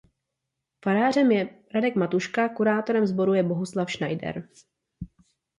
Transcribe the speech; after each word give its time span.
Farářem 0.85 1.31
je 1.31 1.63
Radek 1.73 1.95
Matuška 1.95 2.49
kurátorem 2.49 3.05
sboru 3.07 3.33
je 3.33 3.43
Bohuslav 3.43 3.91
Schneider. 3.91 4.47